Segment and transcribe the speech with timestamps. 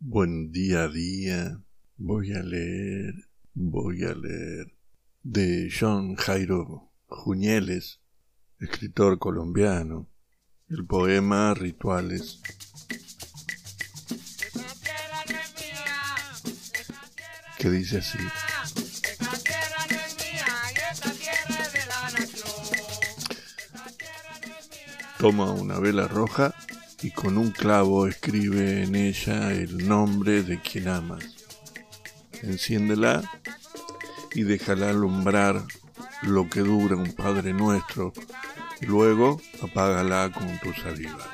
[0.00, 1.60] Buen día a día.
[1.96, 3.14] Voy a leer,
[3.52, 4.72] voy a leer.
[5.24, 8.00] De John Jairo Juñeles,
[8.60, 10.08] escritor colombiano.
[10.68, 12.40] El poema Rituales.
[17.58, 18.18] Que dice así.
[25.18, 26.54] Toma una vela roja
[27.02, 31.24] y con un clavo escribe en ella el nombre de quien amas.
[32.42, 33.22] Enciéndela
[34.34, 35.62] y déjala alumbrar
[36.22, 38.12] lo que dura un Padre Nuestro,
[38.80, 41.28] luego apágala con tu saliva.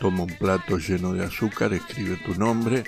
[0.00, 2.84] Toma un plato lleno de azúcar, escribe tu nombre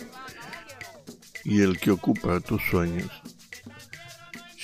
[1.44, 3.10] y el que ocupa tus sueños.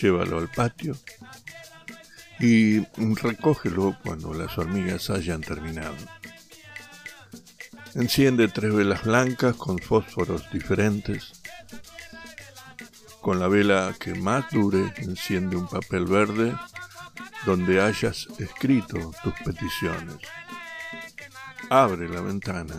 [0.01, 0.97] Llévalo al patio
[2.41, 5.95] y recógelo cuando las hormigas hayan terminado.
[7.95, 11.33] Enciende tres velas blancas con fósforos diferentes.
[13.21, 16.57] Con la vela que más dure, enciende un papel verde
[17.45, 20.17] donde hayas escrito tus peticiones.
[21.69, 22.77] Abre la ventana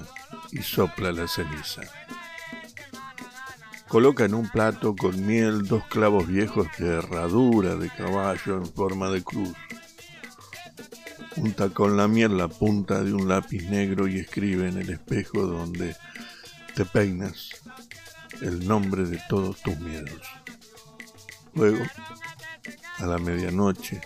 [0.52, 1.82] y sopla la ceniza.
[3.88, 9.10] Coloca en un plato con miel dos clavos viejos de herradura de caballo en forma
[9.10, 9.54] de cruz.
[11.44, 15.42] Junta con la miel la punta de un lápiz negro y escribe en el espejo
[15.42, 15.94] donde
[16.74, 17.50] te peinas
[18.40, 20.22] el nombre de todos tus miedos.
[21.54, 21.84] Luego,
[22.98, 24.00] a la medianoche,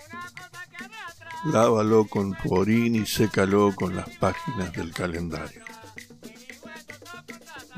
[1.46, 5.64] lávalo con tu orín y sécalo con las páginas del calendario.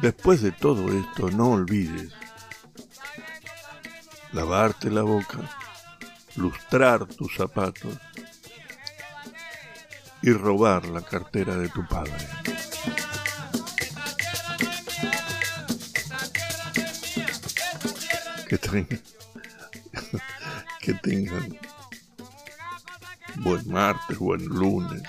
[0.02, 2.14] Después de todo esto, no olvides
[4.32, 5.40] lavarte la boca,
[6.38, 7.98] lustrar tus zapatos
[10.22, 12.14] y robar la cartera de tu padre.
[18.48, 19.02] Que tengan,
[20.80, 21.58] que tengan
[23.36, 25.04] buen martes, buen lunes,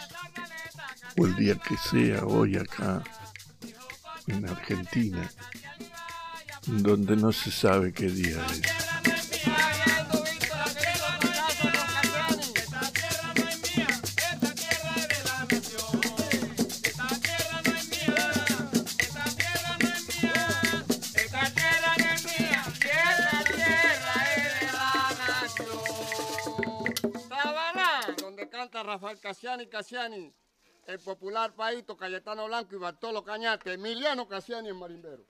[1.18, 3.02] o el día que sea hoy acá
[4.26, 5.30] en Argentina,
[6.66, 8.89] donde no se sabe qué día es.
[28.90, 30.34] Rafael Casiani Casiani
[30.86, 35.24] el popular Paito, Cayetano Blanco y Bartolo Cañate, Emiliano Casiani en Marimbero.